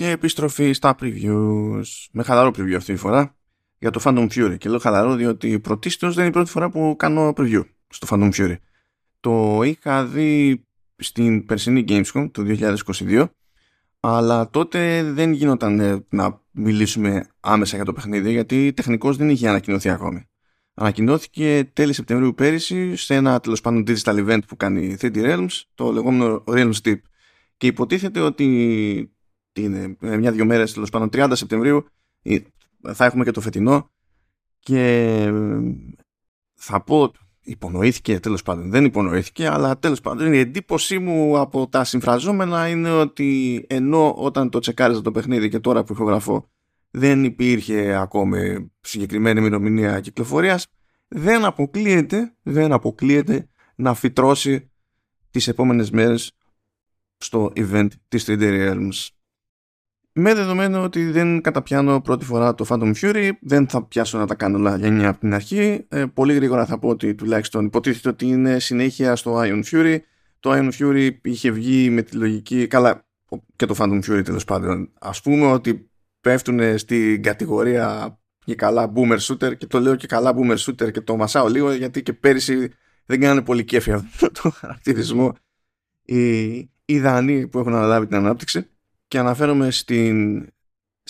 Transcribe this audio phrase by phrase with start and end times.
[0.00, 1.82] και επιστροφή στα previews.
[2.12, 3.36] Με χαλαρό preview αυτή τη φορά
[3.78, 4.58] για το Phantom Fury.
[4.58, 8.30] Και λέω χαλαρό διότι πρωτίστως δεν είναι η πρώτη φορά που κάνω preview στο Phantom
[8.32, 8.56] Fury.
[9.20, 10.64] Το είχα δει
[10.96, 13.24] στην περσινή Gamescom του 2022
[14.00, 19.48] αλλά τότε δεν γινόταν ε, να μιλήσουμε άμεσα για το παιχνίδι γιατί τεχνικώς δεν είχε
[19.48, 20.28] ανακοινωθεί ακόμη.
[20.74, 25.92] Ανακοινώθηκε τέλη Σεπτεμβρίου πέρυσι σε ένα τέλος πάντων digital event που κάνει 3D Realms, το
[25.92, 26.98] λεγόμενο Realms Tip.
[27.56, 29.14] Και υποτίθεται ότι
[29.62, 31.86] είναι μια-δυο μέρες τέλος πάντων 30 Σεπτεμβρίου
[32.92, 33.90] θα έχουμε και το φετινό.
[34.58, 35.32] Και
[36.54, 41.84] θα πω υπονοήθηκε τέλος πάντων δεν υπονοήθηκε αλλά τέλος πάντων η εντύπωσή μου από τα
[41.84, 46.50] συμφραζόμενα είναι ότι ενώ όταν το τσεκάριζα το παιχνίδι και τώρα που ηχογραφώ
[46.90, 50.66] δεν υπήρχε ακόμη συγκεκριμένη ημερομηνία κυκλοφορίας
[51.08, 54.70] δεν αποκλείεται, δεν αποκλείεται να φυτρώσει
[55.30, 56.32] τις επόμενες μέρες
[57.16, 59.08] στο event της 3D Realms
[60.20, 64.34] με δεδομένο ότι δεν καταπιάνω πρώτη φορά το Phantom Fury, δεν θα πιάσω να τα
[64.34, 65.84] κάνω όλα για από την αρχή.
[65.88, 69.98] Ε, πολύ γρήγορα θα πω ότι τουλάχιστον υποτίθεται ότι είναι συνέχεια στο Ion Fury.
[70.40, 73.06] Το Ion Fury είχε βγει με τη λογική, καλά
[73.56, 74.90] και το Phantom Fury τέλος πάντων.
[75.00, 80.34] Ας πούμε ότι πέφτουν στην κατηγορία και καλά boomer shooter και το λέω και καλά
[80.36, 82.72] boomer shooter και το μασάω λίγο γιατί και πέρυσι
[83.04, 85.32] δεν κάνανε πολύ κέφι αυτό το χαρακτηρισμό
[86.04, 86.54] οι,
[86.84, 88.70] οι Δανείοι που έχουν αναλάβει την ανάπτυξη
[89.10, 90.46] και αναφέρομαι στην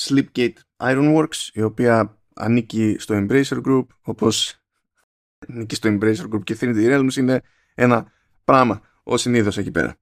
[0.00, 4.60] Sleepgate Ironworks η οποία ανήκει στο Embracer Group όπως
[5.48, 7.42] ανήκει στο Embracer Group και 3D Realms είναι
[7.74, 8.12] ένα
[8.44, 9.96] πράγμα ο συνήθως εκεί πέρα.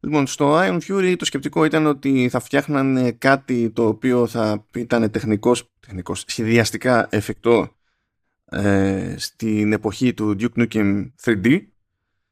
[0.00, 5.10] Λοιπόν, στο Iron Fury το σκεπτικό ήταν ότι θα φτιάχνανε κάτι το οποίο θα ήταν
[5.10, 7.76] τεχνικός, τεχνικός σχεδιαστικά εφικτό
[8.44, 11.60] ε, στην εποχή του Duke Nukem 3D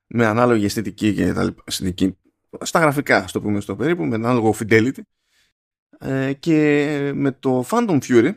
[0.06, 2.16] με ανάλογη αισθητική και τα λοιπά, αισθητική
[2.60, 5.00] στα γραφικά, στο πούμε στο περίπου, με ανάλογο fidelity.
[5.98, 8.32] Ε, και με το Phantom Fury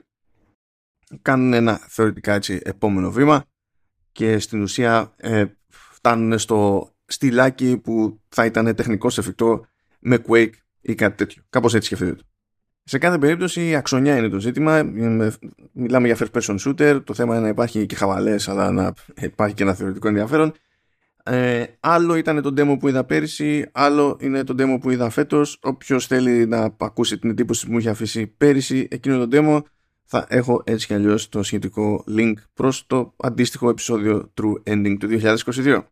[1.21, 3.45] κάνουν ένα θεωρητικά έτσι επόμενο βήμα
[4.11, 9.65] και στην ουσία ε, φτάνουν στο στυλάκι που θα ήταν τεχνικός εφικτό
[9.99, 11.43] με Quake ή κάτι τέτοιο.
[11.49, 12.23] Κάπως έτσι σκεφτείτε.
[12.83, 14.83] Σε κάθε περίπτωση η αξονιά είναι το ζήτημα.
[15.71, 17.01] Μιλάμε για first person shooter.
[17.03, 20.53] Το θέμα είναι να υπάρχει και χαβαλές αλλά να υπάρχει και ένα θεωρητικό ενδιαφέρον.
[21.27, 25.59] Ε, άλλο ήταν το demo που είδα πέρυσι, άλλο είναι το demo που είδα φέτος.
[25.61, 29.61] Όποιος θέλει να ακούσει την εντύπωση που μου είχε αφήσει πέρυσι εκείνο το demo,
[30.03, 35.07] θα έχω έτσι κι αλλιώς το σχετικό link προς το αντίστοιχο επεισόδιο True Ending του
[35.21, 35.83] 2022.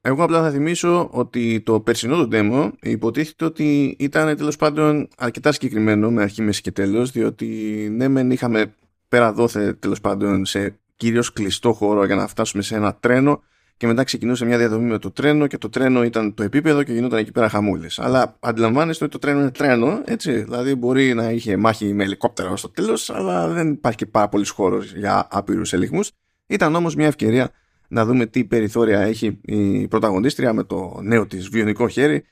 [0.00, 5.52] Εγώ απλά θα θυμίσω ότι το περσινό το demo υποτίθεται ότι ήταν τέλος πάντων αρκετά
[5.52, 7.46] συγκεκριμένο με αρχή, μέση και τέλος διότι
[7.92, 8.74] ναι μεν είχαμε
[9.08, 13.42] πέρα δόθε τέλος πάντων σε κυρίως κλειστό χώρο για να φτάσουμε σε ένα τρένο
[13.76, 16.92] και μετά ξεκινούσε μια διαδρομή με το τρένο και το τρένο ήταν το επίπεδο και
[16.92, 17.86] γινόταν εκεί πέρα χαμούλε.
[17.96, 20.32] Αλλά αντιλαμβάνεστε ότι το τρένο είναι τρένο, έτσι.
[20.32, 24.50] Δηλαδή μπορεί να είχε μάχη με ελικόπτερα στο τέλος, αλλά δεν υπάρχει και πάρα πολύς
[24.50, 26.10] χώρος για άπειρους ελιγμούς.
[26.46, 27.50] Ήταν όμως μια ευκαιρία
[27.88, 32.24] να δούμε τι περιθώρια έχει η πρωταγωνίστρια με το νέο της βιονικό χέρι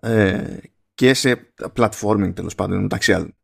[0.00, 0.42] ε,
[0.94, 3.34] και σε platforming τέλος πάντων μεταξύ άλλων.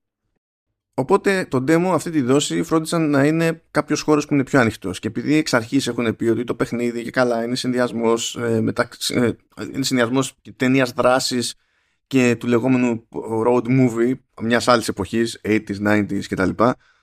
[0.98, 4.90] Οπότε το demo αυτή τη δόση φρόντισαν να είναι κάποιος χώρος που είναι πιο ανοιχτό.
[4.90, 8.62] Και επειδή εξ αρχής έχουν πει ότι το παιχνίδι και καλά είναι συνδυασμός ε,
[9.08, 9.32] ε,
[9.74, 11.54] είναι συνδυασμός ταινίας δράσης
[12.06, 13.08] και του λεγόμενου
[13.46, 14.12] road movie
[14.42, 16.50] μιας άλλης εποχής, 80s, 90s κτλ.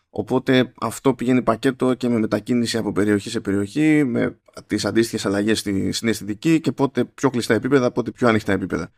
[0.09, 5.59] Οπότε αυτό πηγαίνει πακέτο και με μετακίνηση από περιοχή σε περιοχή, με τις αντίστοιχες αλλαγές
[5.91, 8.91] στην αισθητική και πότε πιο κλειστά επίπεδα, πότε πιο ανοιχτά επίπεδα.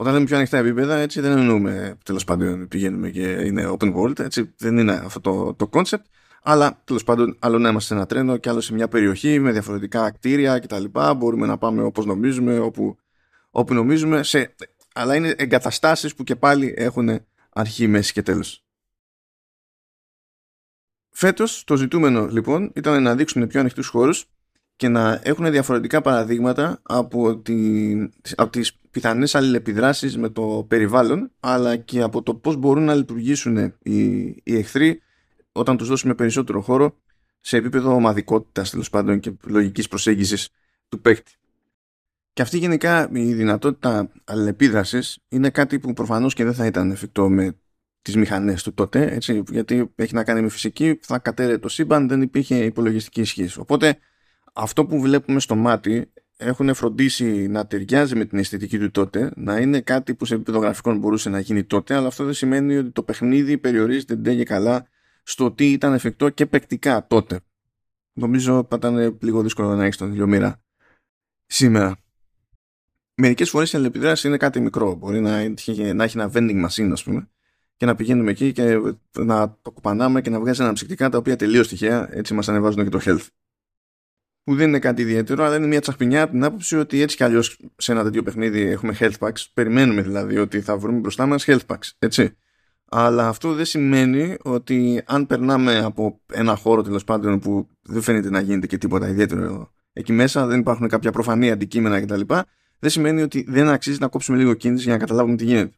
[0.00, 4.18] Όταν λέμε πιο ανοιχτά επίπεδα, έτσι δεν εννοούμε τέλος πάντων πηγαίνουμε και είναι open world,
[4.18, 6.04] έτσι δεν είναι αυτό το, το concept.
[6.42, 9.52] Αλλά τέλος πάντων, άλλο να είμαστε σε ένα τρένο και άλλο σε μια περιοχή με
[9.52, 10.84] διαφορετικά κτίρια κτλ.
[11.16, 12.98] Μπορούμε να πάμε όπως νομίζουμε, όπου,
[13.50, 14.22] όπου νομίζουμε.
[14.22, 14.54] Σε,
[14.94, 17.20] αλλά είναι εγκαταστάσεις που και πάλι έχουν
[17.52, 18.64] αρχή, μέση και τέλος.
[21.10, 24.26] Φέτος το ζητούμενο λοιπόν ήταν να δείξουν πιο ανοιχτούς χώρους
[24.80, 27.92] και να έχουν διαφορετικά παραδείγματα από, τη,
[28.36, 33.74] από τις πιθανές αλληλεπιδράσεις με το περιβάλλον αλλά και από το πώς μπορούν να λειτουργήσουν
[33.82, 34.00] οι,
[34.42, 35.02] οι εχθροί
[35.52, 36.96] όταν τους δώσουμε περισσότερο χώρο
[37.40, 40.48] σε επίπεδο ομαδικότητας τέλος πάντων και λογικής προσέγγισης
[40.88, 41.32] του παίκτη.
[42.32, 47.28] Και αυτή γενικά η δυνατότητα αλληλεπίδρασης είναι κάτι που προφανώς και δεν θα ήταν εφικτό
[47.28, 47.56] με
[48.02, 52.08] τις μηχανές του τότε, έτσι, γιατί έχει να κάνει με φυσική, θα κατέρε το σύμπαν,
[52.08, 53.56] δεν υπήρχε υπολογιστική ισχύς.
[53.56, 53.98] Οπότε
[54.52, 59.58] αυτό που βλέπουμε στο μάτι έχουν φροντίσει να ταιριάζει με την αισθητική του τότε, να
[59.58, 62.90] είναι κάτι που σε επίπεδο γραφικών μπορούσε να γίνει τότε, αλλά αυτό δεν σημαίνει ότι
[62.90, 64.88] το παιχνίδι περιορίζεται ντε και καλά
[65.22, 67.40] στο τι ήταν εφικτό και παικτικά τότε.
[68.12, 70.62] Νομίζω θα ήταν λίγο δύσκολο να έχεις τον ηλιομήρα
[71.46, 71.98] σήμερα.
[73.14, 74.94] Μερικές φορές η αλληλεπιδράση είναι κάτι μικρό.
[74.94, 77.28] Μπορεί να έχει, να έχει ένα vending machine, ας πούμε,
[77.76, 78.78] και να πηγαίνουμε εκεί και
[79.18, 82.90] να το κουπανάμε και να βγάζει αναψυκτικά τα οποία τελείως τυχαία έτσι μας ανεβάζουν και
[82.90, 83.26] το health.
[84.50, 87.24] Που δεν είναι κάτι ιδιαίτερο, αλλά είναι μια τσαχπινιά από την άποψη ότι έτσι κι
[87.24, 89.44] αλλιώς σε ένα τέτοιο παιχνίδι έχουμε health packs.
[89.54, 91.90] Περιμένουμε δηλαδή ότι θα βρούμε μπροστά μας health packs.
[91.98, 92.36] Έτσι.
[92.84, 98.30] Αλλά αυτό δεν σημαίνει ότι αν περνάμε από ένα χώρο τέλος πάντων που δεν φαίνεται
[98.30, 102.20] να γίνεται και τίποτα ιδιαίτερο εκεί μέσα, δεν υπάρχουν κάποια προφανή αντικείμενα κτλ.
[102.78, 105.74] Δεν σημαίνει ότι δεν αξίζει να κόψουμε λίγο κίνηση για να καταλάβουμε τι γίνεται.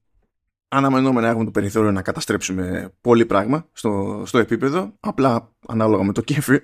[0.68, 6.20] Αναμενόμενα έχουμε το περιθώριο να καταστρέψουμε πολύ πράγμα στο, στο επίπεδο, απλά ανάλογα με το
[6.20, 6.58] κέφι.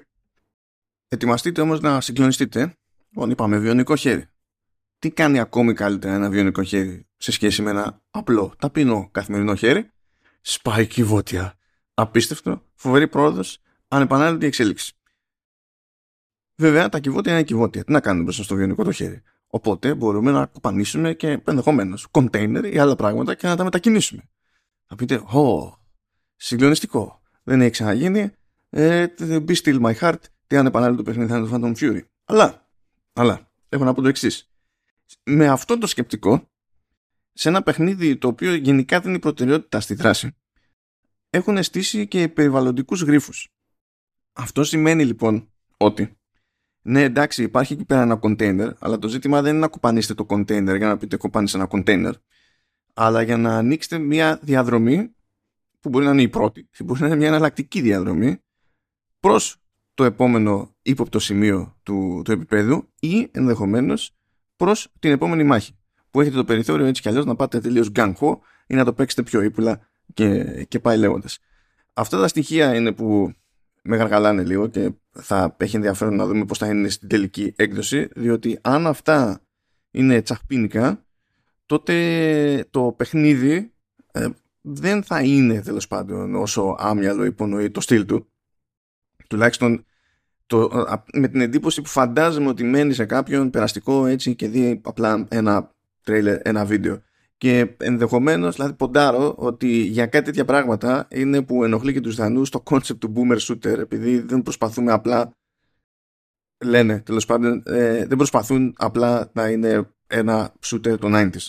[1.08, 2.76] Ετοιμαστείτε όμως να συγκλονιστείτε.
[3.08, 4.26] Λοιπόν, είπαμε βιονικό χέρι.
[4.99, 9.90] Τι κάνει ακόμη καλύτερα ένα βιονικό χέρι σε σχέση με ένα απλό, ταπεινό καθημερινό χέρι;
[10.40, 11.58] Σπάει κυβότια.
[11.94, 13.58] Απίστευτο, φοβερή πρόοδος,
[13.88, 14.93] ανεπανάληπτη εξέλιξη.
[16.55, 17.84] Βέβαια, τα κυβότια είναι κυβότια.
[17.84, 22.64] Τι να κάνουμε μπροστά στο βιονικό το χέρι; Οπότε μπορούμε να κοπανίσουμε και ενδεχομένως κοντέινερ
[22.64, 24.22] ή άλλα πράγματα και να τα μετακινήσουμε.
[24.87, 25.78] Θα πείτε, Ω,
[26.37, 27.22] συγκλονιστικό.
[27.43, 28.31] Δεν έχει ξαναγίνει.
[28.70, 30.20] Ε, be still my heart.
[30.49, 32.00] Τι ανεπανάληπτο παιχνίδι θα είναι το Phantom Fury.
[32.25, 32.69] Αλλά,
[33.12, 34.50] αλλά, έχω να πω το εξής.
[35.25, 36.50] Με αυτό το σκεπτικό,
[37.33, 40.37] σε ένα παιχνίδι το οποίο γενικά δεν είναι προτεραιότητα στη δράση
[41.31, 43.49] έχουν στήσει και περιβαλλοντικούς γρίφους.
[44.33, 46.19] Αυτό σημαίνει λοιπόν ότι
[46.83, 50.27] ναι εντάξει υπάρχει εκεί πέρα ένα container αλλά το ζήτημα δεν είναι να κουπανίσετε το
[50.29, 52.12] container για να πείτε κουπάνισε ένα container
[52.94, 55.15] αλλά για να ανοίξετε μια διαδρομή
[55.81, 58.43] που μπορεί να είναι η πρώτη μπορεί να είναι μια εναλλακτική διαδρομή
[59.21, 59.62] προς
[59.99, 64.17] το επόμενο ύποπτο σημείο του, του επίπεδου ή ενδεχομένως
[64.56, 65.73] προς την επόμενη μάχη
[66.11, 69.23] που έχετε το περιθώριο έτσι κι αλλιώς να πάτε τελείως γκάνχο ή να το παίξετε
[69.23, 69.81] πιο ύπουλα
[70.15, 71.39] και, και πάει λέγοντας.
[71.93, 73.33] Αυτά τα στοιχεία είναι που
[73.83, 78.09] με γαργαλάνε λίγο και θα έχει ενδιαφέρον να δούμε πώς θα είναι στην τελική έκδοση
[78.15, 79.41] διότι αν αυτά
[79.91, 81.05] είναι τσαχπίνικα
[81.67, 83.73] τότε το παιχνίδι
[84.12, 84.29] ε,
[84.61, 88.29] δεν θα είναι τέλος πάντων όσο άμυαλο υπονοεί το στυλ του
[89.29, 89.83] τουλάχιστον
[90.49, 95.27] το, με την εντύπωση που φαντάζομαι ότι μένει σε κάποιον περαστικό έτσι και δει απλά
[95.29, 95.71] ένα
[96.03, 97.03] τρέιλερ, ένα βίντεο.
[97.37, 102.50] Και ενδεχομένως, δηλαδή ποντάρω ότι για κάτι τέτοια πράγματα είναι που ενοχλεί και τους Δανούς
[102.50, 105.33] το concept του boomer shooter, επειδή δεν προσπαθούμε απλά.
[106.65, 111.47] Λένε τέλος πάντων, ε, δεν προσπαθούν απλά να είναι ένα shooter των 90s.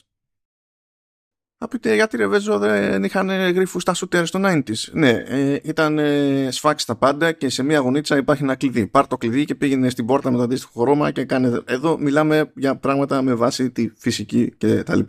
[1.61, 4.91] Θα πείτε γιατί ρε Βέζο δεν είχαν γρήφους στα shooter στο 90s.
[4.91, 8.87] Ναι, ε, ήταν ε, σφάξεις τα πάντα και σε μία γωνίτσα υπάρχει ένα κλειδί.
[8.87, 11.61] Πάρ το κλειδί και πήγαινε στην πόρτα με το αντίστοιχο χρώμα και κάνε.
[11.65, 14.99] Εδώ μιλάμε για πράγματα με βάση τη φυσική κτλ.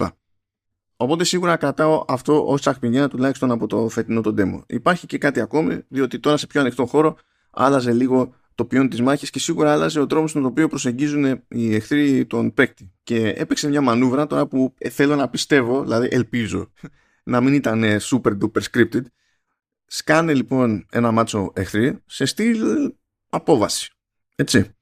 [0.96, 4.62] Οπότε σίγουρα κρατάω αυτό ως τσαχπινιά τουλάχιστον από το φετινό το demo.
[4.66, 7.16] Υπάρχει και κάτι ακόμη, διότι τώρα σε πιο ανοιχτό χώρο
[7.50, 11.44] άλλαζε λίγο το ποιόν της μάχης και σίγουρα άλλαζε ο τρόπος με τον οποίο προσεγγίζουν
[11.48, 12.92] οι εχθροί τον παίκτη.
[13.02, 16.72] Και έπαιξε μια μανούβρα τώρα που ε, θέλω να πιστεύω, δηλαδή ελπίζω,
[17.24, 19.02] να μην ήταν super duper scripted.
[19.86, 22.92] Σκάνε λοιπόν ένα μάτσο εχθροί σε στυλ
[23.28, 23.92] απόβαση.
[24.36, 24.74] Έτσι.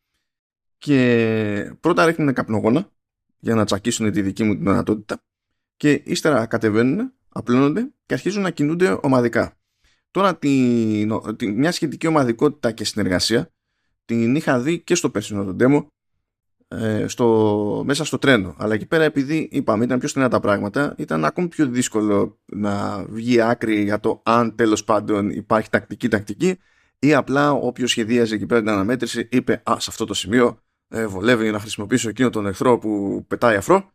[0.79, 2.91] Και πρώτα ρίχνουν καπνογόνα
[3.39, 5.23] για να τσακίσουν τη δική μου την δυνατότητα
[5.77, 9.59] και ύστερα κατεβαίνουν, απλώνονται και αρχίζουν να κινούνται ομαδικά.
[10.11, 13.53] Τώρα τη, τη, μια σχετική ομαδικότητα και συνεργασία
[14.09, 15.87] την είχα δει και στο περσινό το demo
[16.69, 18.55] ε, στο, μέσα στο τρένο.
[18.59, 23.05] Αλλά εκεί πέρα επειδή είπαμε ήταν πιο στενά τα πράγματα ήταν ακόμη πιο δύσκολο να
[23.09, 26.59] βγει άκρη για το αν τέλος πάντων υπάρχει τακτική τακτική
[26.99, 31.07] ή απλά όποιος σχεδίαζε εκεί πέρα την αναμέτρηση είπε «Α, σε αυτό το σημείο ε,
[31.07, 33.93] βολεύει να χρησιμοποιήσω εκείνο τον εχθρό που πετάει αφρό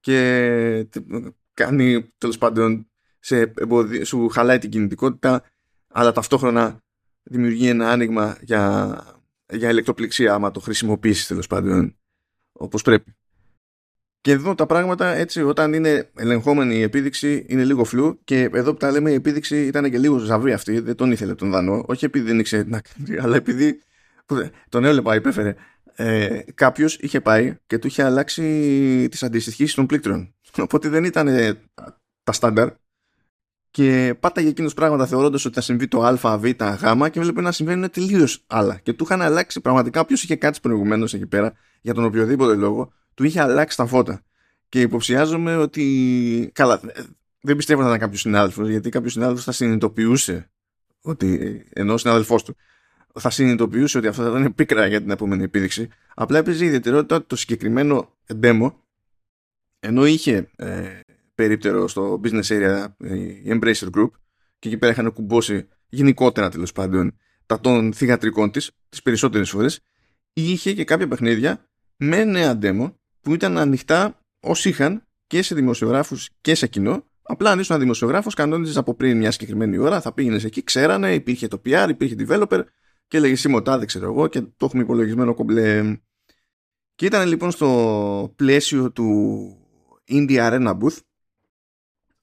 [0.00, 0.88] και
[1.54, 2.86] κάνει τέλος πάντων
[3.18, 3.52] σε
[4.02, 5.42] σου χαλάει την κινητικότητα
[5.88, 6.82] αλλά ταυτόχρονα
[7.22, 8.96] δημιουργεί ένα άνοιγμα για
[9.52, 11.96] για ηλεκτροπληξία άμα το χρησιμοποιήσεις τέλος πάντων
[12.52, 13.16] όπως πρέπει.
[14.20, 18.70] Και εδώ τα πράγματα έτσι όταν είναι ελεγχόμενη η επίδειξη είναι λίγο φλού και εδώ
[18.70, 21.84] που τα λέμε η επίδειξη ήταν και λίγο ζαβή αυτή, δεν τον ήθελε τον Δανό,
[21.86, 23.82] όχι επειδή δεν ήξερε να κάνει, αλλά επειδή
[24.68, 25.54] τον έβλεπα υπέφερε.
[25.94, 30.34] Ε, Κάποιος είχε πάει και του είχε αλλάξει τις αντιστοιχήσεις των πλήκτρων.
[30.58, 31.28] Οπότε δεν ήταν
[32.22, 32.68] τα στάνταρ
[33.74, 37.52] και πάταγε εκείνο πράγματα θεωρώντας ότι θα συμβεί το Α, Β, Γ και βλέπει να
[37.52, 38.78] συμβαίνουν τελείως άλλα.
[38.82, 40.00] Και του είχαν αλλάξει πραγματικά.
[40.00, 44.22] Όποιος είχε κάτσει προηγουμένως εκεί πέρα, για τον οποιοδήποτε λόγο, του είχε αλλάξει τα φώτα.
[44.68, 46.50] Και υποψιάζομαι ότι.
[46.54, 46.80] Καλά,
[47.40, 50.50] δεν πιστεύω να ήταν κάποιος συνάδελφος, γιατί κάποιος συνάδελφος θα συνειδητοποιούσε
[51.00, 51.62] ότι.
[51.72, 52.56] ενώ ο συνάδελφός του
[53.14, 55.88] θα συνειδητοποιούσε ότι αυτό θα ήταν πίκρα για την επόμενη επίδειξη.
[56.14, 58.08] Απλά έπαιζε η ιδιαιτερότητα το συγκεκριμένο
[58.42, 58.72] demo,
[59.80, 61.00] ενώ είχε ε,
[61.34, 62.86] περίπτερο στο business area
[63.44, 64.10] η Embracer Group
[64.58, 69.80] και εκεί πέρα είχαν κουμπώσει γενικότερα τέλος πάντων τα των θηγατρικών της τις περισσότερες φορές
[70.32, 76.30] είχε και κάποια παιχνίδια με νέα demo που ήταν ανοιχτά όσοι είχαν και σε δημοσιογράφους
[76.40, 80.44] και σε κοινό Απλά αν ήσουν δημοσιογράφος, κανόνιζες από πριν μια συγκεκριμένη ώρα, θα πήγαινες
[80.44, 82.64] εκεί, ξέρανε, υπήρχε το PR, υπήρχε developer
[83.06, 85.98] και έλεγες Σιμωτά, δεν ξέρω εγώ, και το έχουμε υπολογισμένο κομπλέ.
[86.94, 89.06] Και ήταν λοιπόν στο πλαίσιο του
[90.08, 90.98] Indie Arena Booth.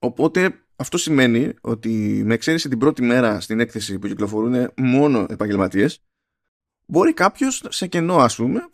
[0.03, 5.99] Οπότε αυτό σημαίνει ότι με εξαίρεση την πρώτη μέρα στην έκθεση που κυκλοφορούν μόνο επαγγελματίες,
[6.85, 8.69] μπορεί κάποιος σε κενό, ας πούμε,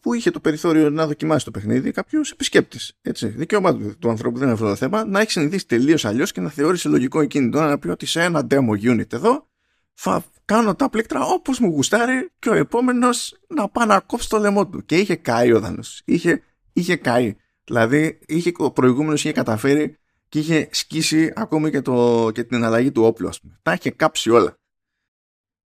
[0.00, 2.98] που είχε το περιθώριο να δοκιμάσει το παιχνίδι, κάποιος επισκέπτης.
[3.22, 6.40] Δικαίωμά του, του ανθρώπου δεν είναι αυτό το θέμα, να έχει συνηθίσει τελείως αλλιώς και
[6.40, 9.48] να θεώρησε λογικό εκείνη τώρα να πει ότι σε ένα demo unit εδώ
[9.94, 14.38] θα κάνω τα πλήκτρα όπως μου γουστάρει και ο επόμενος να πάει να κόψει το
[14.38, 14.84] λαιμό του.
[14.84, 16.02] Και είχε καεί ο Δανός.
[16.04, 16.42] Είχε,
[16.72, 17.36] είχε καεί.
[17.64, 19.98] Δηλαδή, είχε, ο προηγούμενος είχε καταφέρει
[20.34, 23.58] και είχε σκίσει ακόμη και, το, και την αλλαγή του όπλου, ας πούμε.
[23.62, 24.58] Τα είχε κάψει όλα.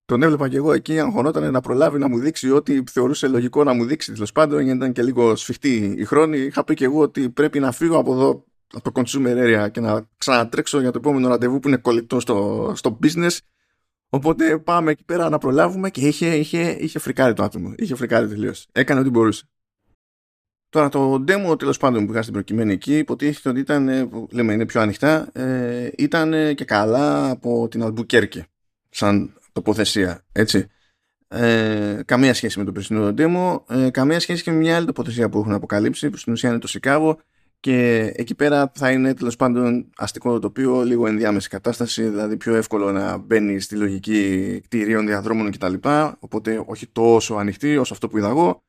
[0.04, 3.72] Τον έβλεπα και εγώ εκεί, αγχωνόταν να προλάβει να μου δείξει ό,τι θεωρούσε λογικό να
[3.72, 6.38] μου δείξει τέλος πάντων, γιατί ήταν και λίγο σφιχτή η χρόνη.
[6.38, 9.80] Είχα πει και εγώ ότι πρέπει να φύγω από εδώ, από το consumer area και
[9.80, 13.38] να ξανατρέξω για το επόμενο ραντεβού που είναι κολλητό στο, στο business.
[14.08, 17.72] Οπότε πάμε εκεί πέρα να προλάβουμε και είχε, είχε, είχε φρικάρει το άτομο.
[17.76, 18.66] Είχε φρικάρει τελείως.
[18.72, 19.44] Έκανε ό,τι μπορούσε.
[20.70, 24.28] Τώρα το demo τέλος πάντων που είχα στην προκειμένη εκεί υποτίθεται ότι ήταν, ε, που
[24.30, 28.44] λέμε είναι πιο ανοιχτά, ε, ήταν και καλά από την Αλμπουκέρκη
[28.90, 30.66] σαν τοποθεσία, έτσι.
[31.28, 35.28] Ε, καμία σχέση με το περσινό demo, ε, καμία σχέση και με μια άλλη τοποθεσία
[35.28, 37.18] που έχουν αποκαλύψει, που στην ουσία είναι το Σικάγο
[37.60, 42.92] και εκεί πέρα θα είναι τέλος πάντων αστικό τοπίο, λίγο ενδιάμεση κατάσταση, δηλαδή πιο εύκολο
[42.92, 45.74] να μπαίνει στη λογική κτηρίων, διαδρόμων κτλ.
[46.18, 48.62] Οπότε όχι τόσο ανοιχτή όσο αυτό που είδα εγώ,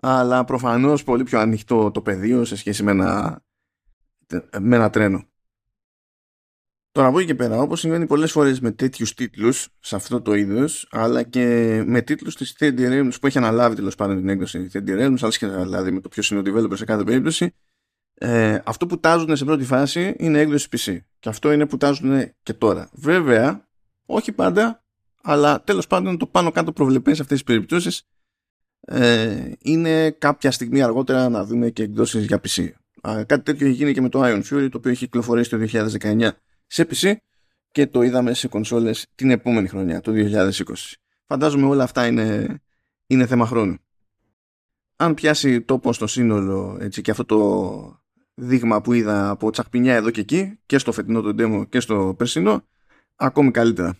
[0.00, 3.42] αλλά προφανώς πολύ πιο ανοιχτό το πεδίο σε σχέση με ένα,
[4.60, 5.24] με ένα τρένο.
[6.92, 10.34] Τώρα από εκεί και πέρα, όπως συμβαίνει πολλές φορές με τέτοιους τίτλους σε αυτό το
[10.34, 11.44] είδος, αλλά και
[11.86, 15.32] με τίτλους της 3D Realms που έχει αναλάβει τέλος πάντων την έκδοση 3D Realms, αλλά
[15.38, 17.54] και δηλαδή με το ποιος είναι ο developer σε κάθε περίπτωση,
[18.14, 20.98] ε, αυτό που τάζουν σε πρώτη φάση είναι έκδοση PC.
[21.18, 22.90] Και αυτό είναι που τάζουν και τώρα.
[22.92, 23.68] Βέβαια,
[24.06, 24.84] όχι πάντα,
[25.22, 28.02] αλλά τέλος πάντων το πάνω κάτω προβλεπές σε αυτές τις περιπτώσεις
[28.92, 32.68] ε, είναι κάποια στιγμή αργότερα να δούμε και εκδόσεις για PC.
[33.08, 35.58] Α, κάτι τέτοιο έχει γίνει και με το Ion Fury, το οποίο έχει κυκλοφορήσει το
[36.02, 36.28] 2019
[36.66, 37.14] σε PC
[37.70, 40.50] και το είδαμε σε κονσόλες την επόμενη χρονιά, το 2020.
[41.26, 42.60] Φαντάζομαι όλα αυτά είναι,
[43.06, 43.76] είναι θέμα χρόνου.
[44.96, 48.00] Αν πιάσει τόπο στο σύνολο έτσι, και αυτό το
[48.34, 52.14] δείγμα που είδα από τσακπινιά εδώ και εκεί και στο φετινό το demo και στο
[52.18, 52.62] περσινό
[53.16, 53.98] ακόμη καλύτερα.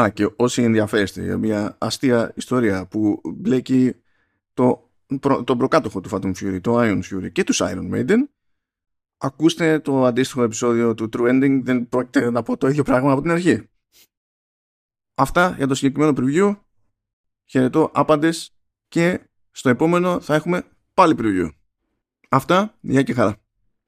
[0.00, 3.94] Α, και όσοι ενδιαφέρεστε για μια αστεία ιστορία που μπλέκει
[4.54, 4.90] το,
[5.44, 8.18] τον προκάτοχο του Phantom Fury, το Iron Fury και τους Iron Maiden,
[9.16, 13.20] ακούστε το αντίστοιχο επεισόδιο του True Ending, δεν πρόκειται να πω το ίδιο πράγμα από
[13.22, 13.68] την αρχή.
[15.14, 16.60] Αυτά για το συγκεκριμένο preview.
[17.44, 18.56] Χαιρετώ άπαντες
[18.88, 20.62] και στο επόμενο θα έχουμε
[20.94, 21.48] πάλι preview.
[22.28, 23.43] Αυτά, γεια και χαρά.